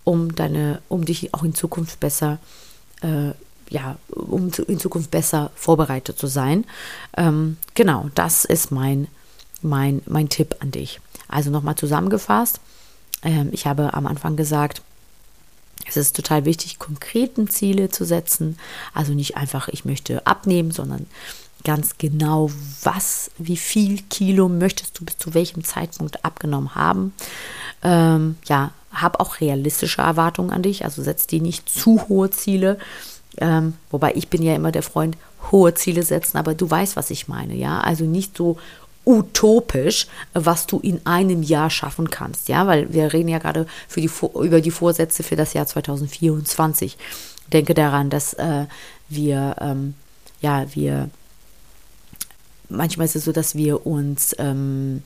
um 0.04 0.34
deine, 0.34 0.80
um 0.88 1.04
dich 1.04 1.34
auch 1.34 1.42
in 1.42 1.54
Zukunft 1.54 1.98
besser, 1.98 2.38
äh, 3.02 3.32
ja, 3.68 3.96
um 4.08 4.50
in 4.68 4.78
Zukunft 4.78 5.10
besser 5.10 5.50
vorbereitet 5.54 6.18
zu 6.18 6.28
sein. 6.28 6.64
Ähm, 7.16 7.56
genau, 7.74 8.10
das 8.14 8.44
ist 8.44 8.70
mein, 8.70 9.08
mein, 9.60 10.02
mein 10.06 10.28
Tipp 10.28 10.56
an 10.60 10.70
dich. 10.70 11.00
Also 11.30 11.50
nochmal 11.50 11.76
zusammengefasst, 11.76 12.60
ähm, 13.22 13.48
ich 13.52 13.66
habe 13.66 13.94
am 13.94 14.06
Anfang 14.06 14.36
gesagt, 14.36 14.82
es 15.86 15.96
ist 15.96 16.14
total 16.14 16.44
wichtig, 16.44 16.78
konkreten 16.78 17.48
Ziele 17.48 17.88
zu 17.88 18.04
setzen. 18.04 18.58
Also 18.94 19.12
nicht 19.12 19.36
einfach, 19.36 19.68
ich 19.68 19.84
möchte 19.84 20.26
abnehmen, 20.26 20.70
sondern 20.70 21.06
ganz 21.64 21.98
genau, 21.98 22.50
was, 22.82 23.30
wie 23.38 23.56
viel 23.56 24.02
Kilo 24.02 24.48
möchtest 24.48 24.98
du 24.98 25.04
bis 25.04 25.18
zu 25.18 25.34
welchem 25.34 25.64
Zeitpunkt 25.64 26.24
abgenommen 26.24 26.74
haben. 26.74 27.12
Ähm, 27.82 28.36
ja, 28.44 28.72
hab 28.92 29.20
auch 29.20 29.40
realistische 29.40 30.02
Erwartungen 30.02 30.50
an 30.50 30.62
dich, 30.62 30.84
also 30.84 31.02
setz 31.02 31.26
dir 31.26 31.40
nicht 31.40 31.68
zu 31.68 32.08
hohe 32.08 32.30
Ziele. 32.30 32.78
Ähm, 33.36 33.74
wobei 33.90 34.14
ich 34.14 34.28
bin 34.28 34.42
ja 34.42 34.54
immer 34.54 34.72
der 34.72 34.82
Freund, 34.82 35.16
hohe 35.50 35.74
Ziele 35.74 36.02
setzen, 36.02 36.36
aber 36.36 36.54
du 36.54 36.70
weißt, 36.70 36.96
was 36.96 37.10
ich 37.10 37.28
meine, 37.28 37.54
ja. 37.54 37.80
Also 37.80 38.04
nicht 38.04 38.36
so 38.36 38.58
utopisch, 39.04 40.06
was 40.34 40.66
du 40.66 40.78
in 40.78 41.04
einem 41.06 41.42
Jahr 41.42 41.70
schaffen 41.70 42.10
kannst, 42.10 42.48
ja, 42.48 42.66
weil 42.66 42.92
wir 42.92 43.12
reden 43.12 43.28
ja 43.28 43.38
gerade 43.38 43.66
für 43.88 44.00
die, 44.00 44.10
über 44.34 44.60
die 44.60 44.70
Vorsätze 44.70 45.22
für 45.22 45.36
das 45.36 45.54
Jahr 45.54 45.66
2024. 45.66 46.96
Denke 47.52 47.74
daran, 47.74 48.10
dass 48.10 48.34
äh, 48.34 48.66
wir, 49.08 49.56
ähm, 49.60 49.94
ja, 50.40 50.66
wir, 50.74 51.10
manchmal 52.68 53.06
ist 53.06 53.16
es 53.16 53.24
so, 53.24 53.32
dass 53.32 53.54
wir 53.54 53.86
uns 53.86 54.34
ähm, 54.38 55.02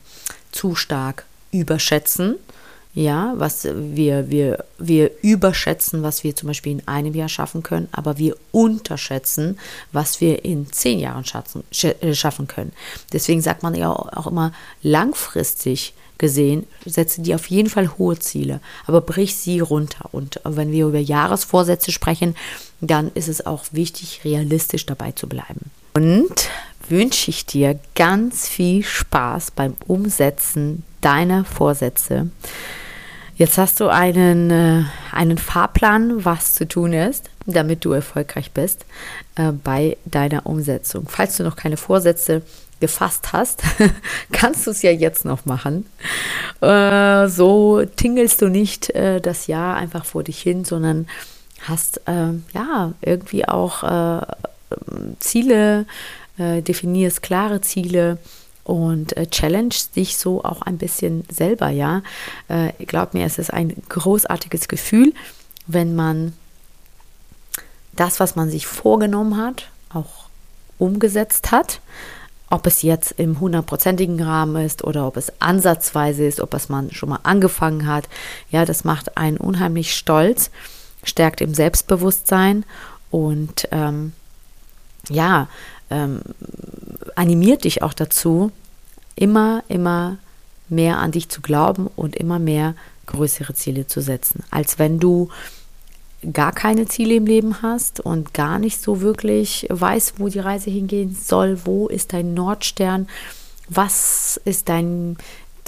zu 0.51 0.75
stark 0.75 1.25
überschätzen 1.51 2.35
ja, 2.95 3.33
was 3.35 3.65
wir, 3.65 4.29
wir, 4.29 4.63
wir 4.79 5.11
überschätzen, 5.21 6.01
was 6.01 6.23
wir 6.23 6.33
zum 6.33 6.47
Beispiel 6.47 6.71
in 6.71 6.87
einem 6.87 7.13
Jahr 7.13 7.27
schaffen 7.27 7.61
können, 7.61 7.89
aber 7.91 8.17
wir 8.17 8.37
unterschätzen, 8.53 9.59
was 9.91 10.21
wir 10.21 10.45
in 10.45 10.71
zehn 10.71 10.99
Jahren 10.99 11.25
schaffen, 11.25 11.65
äh, 11.83 12.13
schaffen 12.13 12.47
können. 12.47 12.71
Deswegen 13.11 13.41
sagt 13.41 13.63
man 13.63 13.75
ja 13.75 13.91
auch 13.91 14.27
immer 14.27 14.53
langfristig 14.81 15.93
gesehen, 16.17 16.65
setze 16.85 17.21
dir 17.21 17.35
auf 17.35 17.47
jeden 17.47 17.69
Fall 17.69 17.97
hohe 17.97 18.17
Ziele, 18.17 18.61
aber 18.85 19.01
brich 19.01 19.35
sie 19.35 19.59
runter. 19.59 20.07
Und 20.13 20.39
wenn 20.45 20.71
wir 20.71 20.87
über 20.87 20.99
Jahresvorsätze 20.99 21.91
sprechen, 21.91 22.33
dann 22.79 23.11
ist 23.13 23.27
es 23.27 23.45
auch 23.45 23.65
wichtig, 23.71 24.21
realistisch 24.23 24.85
dabei 24.85 25.11
zu 25.11 25.27
bleiben. 25.27 25.69
Und 25.93 26.49
wünsche 26.87 27.29
ich 27.29 27.45
dir 27.45 27.77
ganz 27.95 28.47
viel 28.47 28.83
Spaß 28.83 29.51
beim 29.51 29.75
Umsetzen 29.85 30.83
deiner 31.01 31.43
Vorsätze. 31.43 32.29
Jetzt 33.37 33.57
hast 33.57 33.81
du 33.81 33.89
einen, 33.89 34.49
äh, 34.49 34.83
einen 35.11 35.37
Fahrplan, 35.37 36.23
was 36.23 36.53
zu 36.53 36.65
tun 36.65 36.93
ist, 36.93 37.29
damit 37.45 37.83
du 37.83 37.91
erfolgreich 37.91 38.51
bist 38.51 38.85
äh, 39.35 39.51
bei 39.51 39.97
deiner 40.05 40.45
Umsetzung. 40.45 41.07
Falls 41.09 41.35
du 41.35 41.43
noch 41.43 41.57
keine 41.57 41.75
Vorsätze 41.75 42.43
gefasst 42.79 43.33
hast, 43.33 43.63
kannst 44.31 44.65
du 44.65 44.71
es 44.71 44.81
ja 44.81 44.91
jetzt 44.91 45.25
noch 45.25 45.45
machen. 45.45 45.85
Äh, 46.61 47.27
so 47.27 47.83
tingelst 47.83 48.41
du 48.41 48.47
nicht 48.47 48.91
äh, 48.91 49.19
das 49.19 49.47
Jahr 49.47 49.75
einfach 49.75 50.05
vor 50.05 50.23
dich 50.23 50.41
hin, 50.41 50.63
sondern 50.63 51.07
hast 51.61 52.01
äh, 52.07 52.29
ja 52.53 52.93
irgendwie 53.01 53.47
auch 53.47 53.83
äh, 53.83 54.25
Ziele, 55.19 55.85
definierst 56.37 57.21
klare 57.21 57.61
Ziele 57.61 58.17
und 58.65 59.15
äh, 59.15 59.27
challenge 59.27 59.75
dich 59.95 60.17
so 60.17 60.43
auch 60.43 60.63
ein 60.63 60.77
bisschen 60.77 61.23
selber, 61.29 61.69
ja. 61.69 62.01
Äh, 62.49 62.73
glaub 62.85 63.13
mir, 63.13 63.25
es 63.25 63.37
ist 63.37 63.53
ein 63.53 63.73
großartiges 63.87 64.67
Gefühl, 64.67 65.13
wenn 65.67 65.95
man 65.95 66.33
das, 67.93 68.19
was 68.19 68.35
man 68.35 68.49
sich 68.49 68.67
vorgenommen 68.67 69.37
hat, 69.37 69.69
auch 69.93 70.25
umgesetzt 70.77 71.51
hat. 71.51 71.79
Ob 72.49 72.67
es 72.67 72.81
jetzt 72.81 73.11
im 73.13 73.39
hundertprozentigen 73.39 74.21
Rahmen 74.21 74.65
ist 74.65 74.83
oder 74.83 75.07
ob 75.07 75.17
es 75.17 75.31
ansatzweise 75.39 76.25
ist, 76.25 76.39
ob 76.39 76.53
es 76.53 76.67
man 76.69 76.91
schon 76.91 77.09
mal 77.09 77.19
angefangen 77.23 77.87
hat. 77.87 78.07
Ja, 78.49 78.65
das 78.65 78.83
macht 78.83 79.17
einen 79.17 79.37
unheimlich 79.37 79.95
stolz, 79.95 80.51
stärkt 81.03 81.41
im 81.41 81.53
Selbstbewusstsein 81.53 82.65
und 83.09 83.67
ähm, 83.71 84.13
ja, 85.09 85.47
ähm, 85.89 86.21
animiert 87.15 87.63
dich 87.63 87.81
auch 87.81 87.93
dazu, 87.93 88.51
immer, 89.15 89.63
immer 89.67 90.17
mehr 90.69 90.97
an 90.97 91.11
dich 91.11 91.29
zu 91.29 91.41
glauben 91.41 91.87
und 91.95 92.15
immer 92.15 92.39
mehr 92.39 92.75
größere 93.05 93.53
Ziele 93.53 93.87
zu 93.87 94.01
setzen, 94.01 94.43
als 94.49 94.79
wenn 94.79 94.99
du 94.99 95.29
gar 96.33 96.51
keine 96.51 96.87
Ziele 96.87 97.15
im 97.15 97.27
Leben 97.27 97.61
hast 97.61 97.99
und 97.99 98.33
gar 98.33 98.57
nicht 98.57 98.81
so 98.81 99.01
wirklich 99.01 99.67
weißt, 99.69 100.19
wo 100.19 100.27
die 100.27 100.39
Reise 100.39 100.69
hingehen 100.71 101.15
soll, 101.15 101.59
wo 101.65 101.87
ist 101.87 102.13
dein 102.13 102.33
Nordstern, 102.33 103.07
was 103.69 104.39
ist 104.43 104.69
dein, 104.69 105.17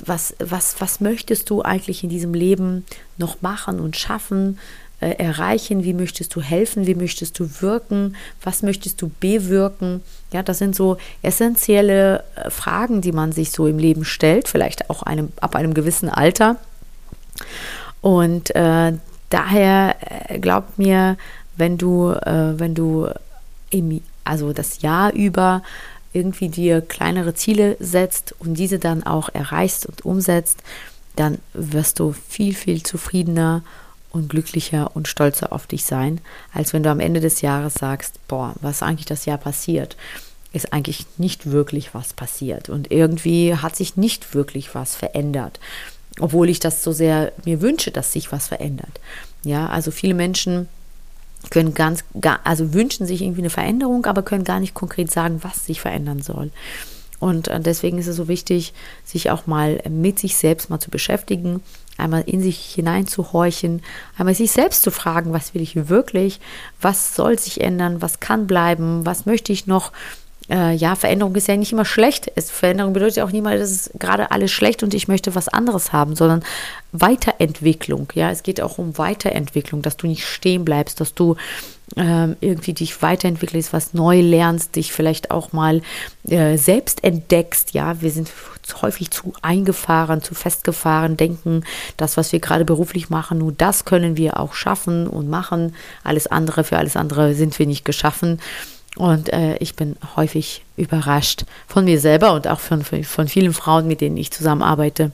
was, 0.06 0.36
was, 0.40 0.80
was 0.80 1.00
möchtest 1.00 1.50
du 1.50 1.62
eigentlich 1.62 2.04
in 2.04 2.10
diesem 2.10 2.34
Leben 2.34 2.86
noch 3.18 3.42
machen 3.42 3.80
und 3.80 3.96
schaffen, 3.96 4.58
äh, 5.00 5.12
erreichen, 5.12 5.84
wie 5.84 5.94
möchtest 5.94 6.36
du 6.36 6.42
helfen, 6.42 6.88
wie 6.88 6.96
möchtest 6.96 7.38
du 7.40 7.48
wirken, 7.62 8.16
was 8.42 8.64
möchtest 8.64 9.02
du 9.02 9.12
bewirken. 9.20 10.02
Ja, 10.34 10.42
das 10.42 10.58
sind 10.58 10.76
so 10.76 10.98
essentielle 11.22 12.24
äh, 12.36 12.50
Fragen, 12.50 13.02
die 13.02 13.12
man 13.12 13.32
sich 13.32 13.52
so 13.52 13.68
im 13.68 13.78
Leben 13.78 14.06
stellt, 14.06 14.48
vielleicht 14.48 14.90
auch 14.90 15.04
einem, 15.04 15.32
ab 15.40 15.56
einem 15.56 15.74
gewissen 15.74 16.10
Alter. 16.10 16.56
Und 18.02 18.56
äh, 18.56 18.94
daher 19.30 19.96
äh, 20.30 20.40
glaubt 20.40 20.80
mir, 20.80 21.18
wenn 21.58 21.78
du, 21.78 22.12
äh, 22.12 22.60
wenn 22.60 22.74
du 22.74 23.08
im, 23.70 24.02
also 24.24 24.54
das 24.54 24.82
Jahr 24.82 25.14
über 25.14 25.62
irgendwie 26.14 26.50
dir 26.50 26.82
kleinere 26.82 27.36
Ziele 27.36 27.78
setzt 27.80 28.34
und 28.40 28.56
diese 28.56 28.80
dann 28.80 29.04
auch 29.04 29.30
erreichst 29.30 29.86
und 29.86 30.06
umsetzt, 30.06 30.64
dann 31.16 31.38
wirst 31.54 32.00
du 32.00 32.14
viel, 32.28 32.56
viel 32.56 32.82
zufriedener 32.82 33.62
und 34.18 34.30
glücklicher 34.30 34.96
und 34.96 35.08
stolzer 35.08 35.54
auf 35.54 35.68
dich 35.68 35.86
sein, 35.86 36.20
als 36.54 36.74
wenn 36.74 36.84
du 36.84 36.90
am 36.90 37.00
Ende 37.00 37.22
des 37.22 37.42
Jahres 37.42 37.76
sagst, 37.76 38.20
boah, 38.28 38.56
was 38.62 38.84
eigentlich 38.84 39.06
das 39.06 39.26
Jahr 39.26 39.38
passiert, 39.38 39.96
ist 40.54 40.74
eigentlich 40.74 41.06
nicht 41.18 41.52
wirklich 41.52 41.94
was 41.94 42.14
passiert 42.14 42.70
und 42.70 42.92
irgendwie 42.92 43.56
hat 43.56 43.76
sich 43.76 43.96
nicht 43.96 44.34
wirklich 44.34 44.74
was 44.76 44.96
verändert, 44.96 45.60
obwohl 46.20 46.50
ich 46.50 46.60
das 46.60 46.84
so 46.84 46.92
sehr 46.92 47.32
mir 47.46 47.62
wünsche, 47.62 47.92
dass 47.92 48.12
sich 48.12 48.32
was 48.32 48.48
verändert. 48.48 49.00
Ja, 49.44 49.68
also 49.68 49.92
viele 49.92 50.14
Menschen 50.14 50.68
können 51.50 51.74
ganz, 51.74 52.04
also 52.44 52.74
wünschen 52.74 53.06
sich 53.06 53.22
irgendwie 53.22 53.42
eine 53.42 53.50
Veränderung, 53.50 54.06
aber 54.06 54.24
können 54.24 54.44
gar 54.44 54.60
nicht 54.60 54.74
konkret 54.74 55.12
sagen, 55.12 55.40
was 55.44 55.66
sich 55.66 55.80
verändern 55.80 56.22
soll. 56.22 56.52
Und 57.20 57.48
äh, 57.48 57.60
deswegen 57.60 57.98
ist 57.98 58.08
es 58.08 58.16
so 58.16 58.28
wichtig, 58.28 58.74
sich 59.04 59.32
auch 59.32 59.48
mal 59.48 59.82
mit 59.90 60.20
sich 60.20 60.36
selbst 60.36 60.70
mal 60.70 60.80
zu 60.80 60.90
beschäftigen, 60.90 61.62
einmal 61.98 62.24
in 62.26 62.42
sich 62.42 62.74
hineinzuhorchen, 62.76 63.82
einmal 64.18 64.36
sich 64.36 64.52
selbst 64.52 64.84
zu 64.84 64.92
fragen, 64.92 65.34
was 65.34 65.54
will 65.54 65.62
ich 65.62 65.90
wirklich, 65.90 66.40
was 66.82 67.16
soll 67.16 67.40
sich 67.40 67.62
ändern, 67.62 68.02
was 68.02 68.20
kann 68.20 68.48
bleiben, 68.48 69.06
was 69.06 69.26
möchte 69.26 69.52
ich 69.52 69.68
noch. 69.68 69.92
Äh, 70.50 70.74
ja, 70.76 70.96
Veränderung 70.96 71.36
ist 71.36 71.48
ja 71.48 71.58
nicht 71.58 71.74
immer 71.74 71.86
schlecht. 71.86 72.32
Es, 72.36 72.50
Veränderung 72.50 72.94
bedeutet 72.94 73.18
ja 73.18 73.26
auch 73.26 73.32
niemals, 73.32 73.60
dass 73.60 73.72
es 73.72 73.92
gerade 74.00 74.32
alles 74.32 74.52
schlecht 74.52 74.82
und 74.82 74.94
ich 74.94 75.08
möchte 75.08 75.36
was 75.36 75.50
anderes 75.50 75.92
haben, 75.92 76.16
sondern 76.16 76.44
Weiterentwicklung. 76.94 78.08
Ja, 78.16 78.32
es 78.32 78.44
geht 78.44 78.62
auch 78.62 78.78
um 78.78 78.98
Weiterentwicklung, 78.98 79.82
dass 79.82 79.98
du 79.98 80.08
nicht 80.08 80.26
stehen 80.26 80.64
bleibst, 80.64 81.02
dass 81.02 81.14
du 81.14 81.36
irgendwie 81.96 82.74
dich 82.74 83.02
weiterentwickelst, 83.02 83.72
was 83.72 83.94
neu 83.94 84.20
lernst, 84.20 84.76
dich 84.76 84.92
vielleicht 84.92 85.32
auch 85.32 85.54
mal 85.54 85.82
äh, 86.28 86.58
selbst 86.58 87.04
entdeckst. 87.04 87.74
Ja, 87.74 88.02
wir 88.02 88.12
sind 88.12 88.30
häufig 88.82 89.10
zu 89.10 89.34
eingefahren, 89.42 90.22
zu 90.22 90.36
festgefahren, 90.36 91.16
denken, 91.16 91.64
das, 91.96 92.18
was 92.18 92.34
wir 92.34 92.40
gerade 92.40 92.66
beruflich 92.66 93.10
machen, 93.10 93.38
nur 93.38 93.54
das 93.54 93.86
können 93.86 94.18
wir 94.18 94.40
auch 94.40 94.54
schaffen 94.54 95.08
und 95.08 95.30
machen. 95.30 95.76
Alles 96.04 96.28
andere, 96.28 96.66
für 96.66 96.78
alles 96.78 96.98
andere 96.98 97.34
sind 97.36 97.58
wir 97.58 97.66
nicht 97.66 97.86
geschaffen. 97.86 98.40
Und 98.98 99.32
äh, 99.32 99.58
ich 99.58 99.76
bin 99.76 99.96
häufig 100.16 100.64
überrascht 100.76 101.46
von 101.68 101.86
mir 101.86 102.00
selber 102.00 102.34
und 102.34 102.48
auch 102.48 102.60
von, 102.60 102.84
von 102.84 103.28
vielen 103.28 103.54
Frauen, 103.54 103.88
mit 103.88 104.02
denen 104.02 104.18
ich 104.18 104.32
zusammenarbeite, 104.32 105.12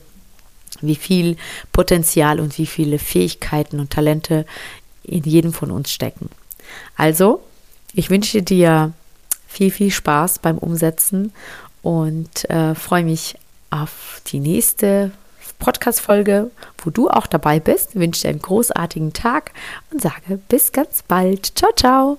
wie 0.80 0.96
viel 0.96 1.36
Potenzial 1.72 2.40
und 2.40 2.58
wie 2.58 2.66
viele 2.66 2.98
Fähigkeiten 2.98 3.78
und 3.78 3.90
Talente 3.90 4.44
in 5.02 5.22
jedem 5.22 5.52
von 5.52 5.70
uns 5.70 5.92
stecken. 5.92 6.30
Also, 6.96 7.42
ich 7.92 8.10
wünsche 8.10 8.42
dir 8.42 8.92
viel, 9.46 9.70
viel 9.70 9.90
Spaß 9.90 10.40
beim 10.40 10.58
Umsetzen 10.58 11.32
und 11.82 12.48
äh, 12.50 12.74
freue 12.74 13.04
mich 13.04 13.36
auf 13.70 14.20
die 14.26 14.40
nächste 14.40 15.12
Podcast-Folge, 15.58 16.50
wo 16.78 16.90
du 16.90 17.08
auch 17.08 17.26
dabei 17.26 17.60
bist. 17.60 17.90
Ich 17.90 18.00
wünsche 18.00 18.22
dir 18.22 18.30
einen 18.30 18.42
großartigen 18.42 19.12
Tag 19.12 19.52
und 19.90 20.02
sage 20.02 20.38
bis 20.48 20.72
ganz 20.72 21.02
bald. 21.06 21.56
Ciao, 21.56 21.72
ciao. 21.74 22.18